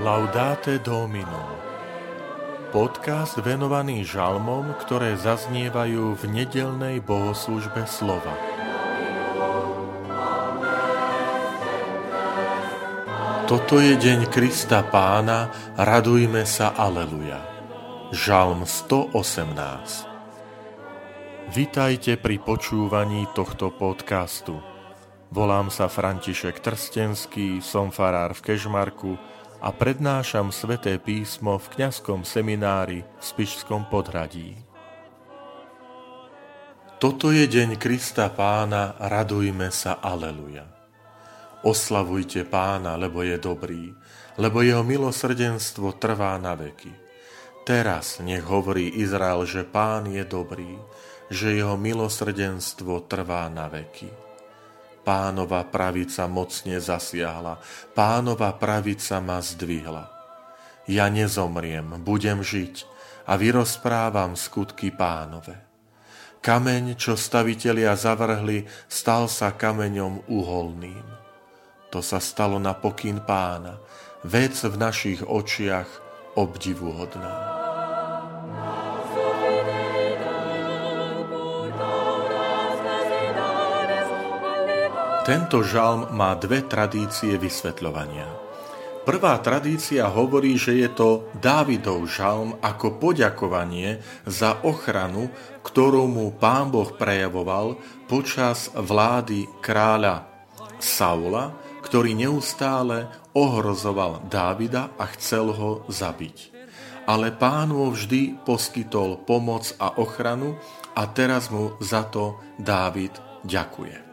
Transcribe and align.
Laudate 0.00 0.80
Domino 0.80 1.60
Podcast 2.72 3.36
venovaný 3.36 4.00
žalmom, 4.00 4.72
ktoré 4.80 5.12
zaznievajú 5.12 6.16
v 6.16 6.22
nedelnej 6.24 7.04
bohoslužbe 7.04 7.84
slova. 7.84 8.32
Toto 13.44 13.76
je 13.76 14.00
deň 14.00 14.32
Krista 14.32 14.80
Pána, 14.88 15.52
radujme 15.76 16.48
sa, 16.48 16.72
aleluja. 16.72 17.44
Žalm 18.16 18.64
118 18.64 21.52
Vitajte 21.52 22.16
pri 22.16 22.40
počúvaní 22.40 23.28
tohto 23.36 23.68
podcastu. 23.68 24.64
Volám 25.28 25.68
sa 25.68 25.92
František 25.92 26.64
Trstenský, 26.64 27.60
som 27.60 27.92
farár 27.92 28.32
v 28.32 28.48
Kežmarku, 28.48 29.20
a 29.60 29.68
prednášam 29.76 30.48
sveté 30.48 30.96
písmo 30.96 31.60
v 31.60 31.66
kňazskom 31.76 32.24
seminári 32.24 33.04
v 33.04 33.22
Spišskom 33.22 33.92
podhradí. 33.92 34.56
Toto 37.00 37.32
je 37.32 37.44
deň 37.48 37.76
Krista 37.80 38.28
Pána, 38.28 38.96
radujme 38.96 39.72
sa, 39.72 40.00
aleluja. 40.00 40.68
Oslavujte 41.64 42.44
Pána, 42.48 42.96
lebo 42.96 43.20
je 43.20 43.36
dobrý, 43.36 43.92
lebo 44.40 44.64
jeho 44.64 44.84
milosrdenstvo 44.84 45.96
trvá 46.00 46.40
na 46.40 46.56
veky. 46.56 46.92
Teraz 47.64 48.20
nech 48.24 48.44
hovorí 48.44 49.00
Izrael, 49.00 49.44
že 49.44 49.64
Pán 49.68 50.08
je 50.08 50.24
dobrý, 50.24 50.76
že 51.28 51.52
jeho 51.52 51.76
milosrdenstvo 51.76 53.04
trvá 53.04 53.48
na 53.52 53.68
veky. 53.68 54.29
Pánova 55.00 55.64
pravica 55.64 56.28
mocne 56.28 56.76
zasiahla, 56.76 57.56
pánova 57.96 58.52
pravica 58.54 59.16
ma 59.18 59.40
zdvihla. 59.40 60.12
Ja 60.90 61.08
nezomriem, 61.08 62.02
budem 62.04 62.44
žiť 62.44 62.84
a 63.30 63.38
vyrozprávam 63.38 64.34
skutky 64.34 64.90
pánove. 64.90 65.56
Kameň, 66.40 66.96
čo 66.96 67.20
stavitelia 67.20 67.92
zavrhli, 67.94 68.64
stal 68.88 69.28
sa 69.28 69.52
kameňom 69.52 70.24
uholným. 70.24 71.04
To 71.92 72.00
sa 72.00 72.16
stalo 72.16 72.56
na 72.56 72.72
pokyn 72.72 73.20
pána, 73.28 73.76
vec 74.24 74.56
v 74.56 74.74
našich 74.80 75.20
očiach 75.20 75.88
obdivuhodná. 76.40 77.59
Tento 85.20 85.60
žalm 85.60 86.16
má 86.16 86.32
dve 86.32 86.64
tradície 86.64 87.36
vysvetľovania. 87.36 88.24
Prvá 89.04 89.36
tradícia 89.44 90.08
hovorí, 90.08 90.56
že 90.56 90.80
je 90.80 90.88
to 90.88 91.28
Dávidov 91.36 92.08
žalm 92.08 92.56
ako 92.64 92.96
poďakovanie 92.96 94.00
za 94.24 94.64
ochranu, 94.64 95.28
ktorú 95.60 96.08
mu 96.08 96.32
pán 96.32 96.72
Boh 96.72 96.88
prejavoval 96.96 97.76
počas 98.08 98.72
vlády 98.72 99.44
kráľa 99.60 100.24
Saula, 100.80 101.52
ktorý 101.84 102.16
neustále 102.16 103.12
ohrozoval 103.36 104.24
Dávida 104.24 104.96
a 104.96 105.04
chcel 105.12 105.52
ho 105.52 105.84
zabiť. 105.92 106.56
Ale 107.04 107.28
pán 107.36 107.76
mu 107.76 107.92
vždy 107.92 108.40
poskytol 108.40 109.20
pomoc 109.28 109.68
a 109.76 110.00
ochranu 110.00 110.56
a 110.96 111.04
teraz 111.12 111.52
mu 111.52 111.76
za 111.76 112.08
to 112.08 112.40
Dávid 112.56 113.12
ďakuje. 113.44 114.09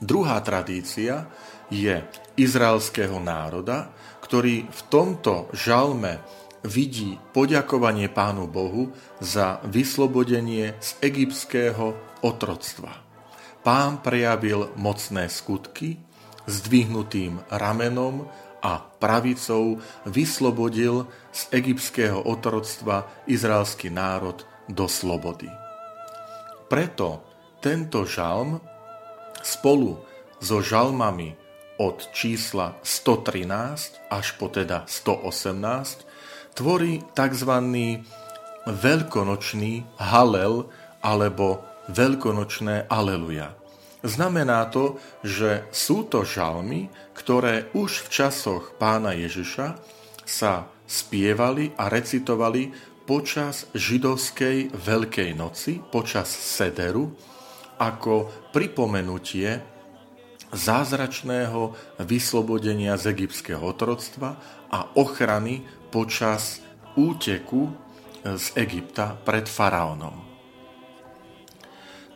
Druhá 0.00 0.40
tradícia 0.40 1.28
je 1.68 2.00
izraelského 2.40 3.20
národa, 3.20 3.92
ktorý 4.24 4.64
v 4.64 4.80
tomto 4.88 5.52
žalme 5.52 6.24
vidí 6.64 7.20
poďakovanie 7.36 8.08
Pánu 8.08 8.48
Bohu 8.48 8.96
za 9.20 9.60
vyslobodenie 9.68 10.72
z 10.80 10.90
egyptského 11.04 11.92
otroctva. 12.24 12.96
Pán 13.60 14.00
prejavil 14.00 14.72
mocné 14.80 15.28
skutky, 15.28 16.00
zdvihnutým 16.48 17.44
ramenom 17.52 18.24
a 18.64 18.80
pravicou 18.80 19.84
vyslobodil 20.08 21.04
z 21.28 21.42
egyptského 21.52 22.24
otroctva 22.24 23.04
izraelský 23.28 23.92
národ 23.92 24.48
do 24.64 24.88
slobody. 24.88 25.48
Preto 26.72 27.20
tento 27.60 28.08
žalm 28.08 28.60
spolu 29.42 30.00
so 30.40 30.64
žalmami 30.64 31.36
od 31.80 32.12
čísla 32.12 32.76
113 32.84 34.12
až 34.12 34.26
po 34.36 34.52
teda 34.52 34.84
118 34.84 36.04
tvorí 36.52 37.00
tzv. 37.16 37.52
veľkonočný 38.68 39.72
halel 39.96 40.68
alebo 41.00 41.64
veľkonočné 41.88 42.88
aleluja. 42.92 43.56
Znamená 44.00 44.64
to, 44.72 44.96
že 45.20 45.68
sú 45.72 46.08
to 46.08 46.24
žalmy, 46.24 46.88
ktoré 47.12 47.68
už 47.76 48.08
v 48.08 48.08
časoch 48.08 48.76
pána 48.80 49.12
Ježiša 49.12 49.76
sa 50.24 50.68
spievali 50.88 51.76
a 51.76 51.92
recitovali 51.92 52.72
počas 53.04 53.68
židovskej 53.76 54.72
Veľkej 54.72 55.30
noci, 55.36 55.82
počas 55.82 56.30
sederu, 56.30 57.12
ako 57.80 58.28
pripomenutie 58.52 59.56
zázračného 60.52 61.72
vyslobodenia 62.04 63.00
z 63.00 63.16
egyptského 63.16 63.64
otroctva 63.64 64.36
a 64.68 64.92
ochrany 65.00 65.64
počas 65.88 66.60
úteku 66.98 67.72
z 68.20 68.46
Egypta 68.60 69.16
pred 69.16 69.48
faraónom. 69.48 70.28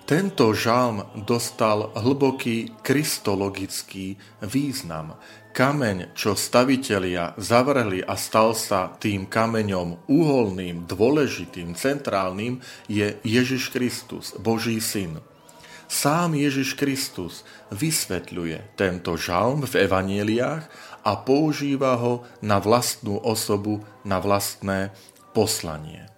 Tento 0.05 0.53
žalm 0.53 1.01
dostal 1.25 1.89
hlboký 1.97 2.77
kristologický 2.85 4.21
význam. 4.45 5.17
Kameň, 5.57 6.13
čo 6.13 6.37
stavitelia 6.37 7.33
zavrhli 7.41 8.05
a 8.05 8.13
stal 8.13 8.53
sa 8.53 8.93
tým 9.01 9.25
kameňom 9.25 10.05
úholným, 10.05 10.85
dôležitým, 10.85 11.73
centrálnym, 11.73 12.61
je 12.85 13.17
Ježiš 13.25 13.73
Kristus, 13.73 14.37
Boží 14.37 14.77
syn. 14.77 15.25
Sám 15.95 16.35
Ježiš 16.35 16.75
Kristus 16.75 17.47
vysvetľuje 17.71 18.75
tento 18.75 19.15
žalm 19.15 19.63
v 19.63 19.87
evaneliách 19.87 20.67
a 21.07 21.13
používa 21.23 21.95
ho 21.95 22.27
na 22.43 22.59
vlastnú 22.59 23.23
osobu, 23.23 23.79
na 24.03 24.19
vlastné 24.19 24.91
poslanie. 25.31 26.11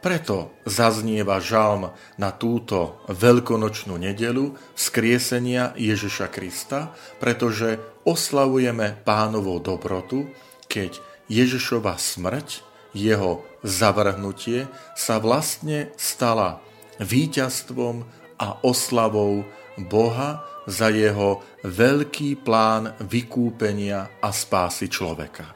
Preto 0.00 0.56
zaznieva 0.64 1.44
žalm 1.44 1.92
na 2.16 2.32
túto 2.32 3.04
veľkonočnú 3.12 4.00
nedelu 4.00 4.56
skriesenia 4.72 5.76
Ježiša 5.76 6.32
Krista, 6.32 6.96
pretože 7.20 7.84
oslavujeme 8.08 8.96
pánovou 9.04 9.60
dobrotu, 9.60 10.32
keď 10.72 11.04
Ježišova 11.28 12.00
smrť, 12.00 12.64
jeho 12.96 13.44
zavrhnutie 13.60 14.72
sa 14.96 15.20
vlastne 15.20 15.92
stala 16.00 16.64
víťazstvom 16.96 18.21
a 18.42 18.66
oslavou 18.66 19.46
Boha 19.78 20.42
za 20.66 20.90
jeho 20.90 21.42
veľký 21.62 22.42
plán 22.42 22.98
vykúpenia 22.98 24.18
a 24.18 24.34
spásy 24.34 24.90
človeka. 24.90 25.54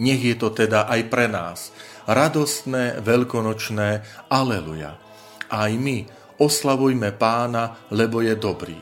Nech 0.00 0.20
je 0.20 0.36
to 0.36 0.52
teda 0.52 0.88
aj 0.88 1.00
pre 1.08 1.28
nás 1.28 1.72
radostné, 2.08 3.00
veľkonočné 3.00 3.88
Aleluja. 4.28 4.96
Aj 5.48 5.72
my 5.72 6.04
oslavujme 6.36 7.16
pána, 7.16 7.88
lebo 7.92 8.20
je 8.20 8.36
dobrý. 8.36 8.76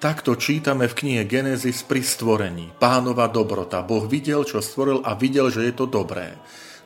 Takto 0.00 0.36
čítame 0.36 0.84
v 0.84 0.96
knihe 1.00 1.22
Genesis 1.24 1.80
pri 1.80 2.04
stvorení. 2.04 2.76
Pánova 2.76 3.24
dobrota. 3.28 3.80
Boh 3.80 4.04
videl, 4.04 4.44
čo 4.44 4.60
stvoril 4.60 5.00
a 5.00 5.16
videl, 5.16 5.48
že 5.48 5.64
je 5.64 5.72
to 5.72 5.88
dobré. 5.88 6.36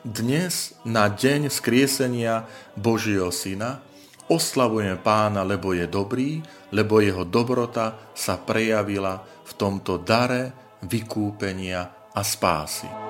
Dnes, 0.07 0.71
na 0.87 1.11
deň 1.11 1.51
skriesenia 1.51 2.47
Božieho 2.79 3.27
Syna, 3.35 3.83
Oslavujeme 4.29 5.01
pána, 5.01 5.41
lebo 5.41 5.73
je 5.73 5.89
dobrý, 5.89 6.37
lebo 6.69 7.01
jeho 7.01 7.25
dobrota 7.25 8.13
sa 8.13 8.37
prejavila 8.37 9.17
v 9.25 9.51
tomto 9.57 9.97
dare 10.05 10.53
vykúpenia 10.85 12.13
a 12.13 12.21
spásy. 12.21 13.08